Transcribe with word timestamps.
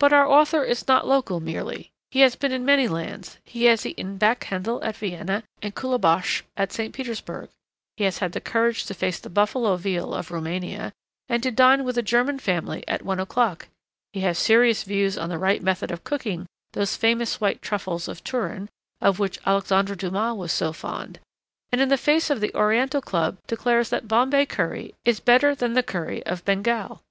But 0.00 0.12
our 0.12 0.26
author 0.28 0.64
is 0.64 0.88
not 0.88 1.06
local 1.06 1.38
merely. 1.38 1.92
He 2.10 2.22
has 2.22 2.34
been 2.34 2.50
in 2.50 2.64
many 2.64 2.88
lands; 2.88 3.38
he 3.44 3.66
has 3.66 3.86
eaten 3.86 4.16
back 4.16 4.40
hendl 4.46 4.84
at 4.84 4.96
Vienna 4.96 5.44
and 5.62 5.76
kulibatsch 5.76 6.42
at 6.56 6.72
St. 6.72 6.92
Petersburg; 6.92 7.50
he 7.96 8.02
has 8.02 8.18
had 8.18 8.32
the 8.32 8.40
courage 8.40 8.84
to 8.86 8.94
face 8.94 9.20
the 9.20 9.30
buffalo 9.30 9.76
veal 9.76 10.12
of 10.12 10.32
Roumania 10.32 10.92
and 11.28 11.40
to 11.44 11.52
dine 11.52 11.84
with 11.84 11.96
a 11.96 12.02
German 12.02 12.40
family 12.40 12.82
at 12.88 13.04
one 13.04 13.20
o'clock; 13.20 13.68
he 14.12 14.22
has 14.22 14.40
serious 14.40 14.82
views 14.82 15.16
on 15.16 15.28
the 15.28 15.38
right 15.38 15.62
method 15.62 15.92
of 15.92 16.02
cooking 16.02 16.46
those 16.72 16.96
famous 16.96 17.40
white 17.40 17.62
truffles 17.62 18.08
of 18.08 18.24
Turin 18.24 18.68
of 19.00 19.20
which 19.20 19.38
Alexandre 19.46 19.94
Dumas 19.94 20.34
was 20.36 20.50
so 20.50 20.72
fond; 20.72 21.20
and, 21.70 21.80
in 21.80 21.90
the 21.90 21.96
face 21.96 22.28
of 22.28 22.40
the 22.40 22.52
Oriental 22.56 23.00
Club, 23.00 23.38
declares 23.46 23.90
that 23.90 24.08
Bombay 24.08 24.46
curry 24.46 24.96
is 25.04 25.20
better 25.20 25.54
than 25.54 25.74
the 25.74 25.84
curry 25.84 26.26
of 26.26 26.44
Bengal. 26.44 27.02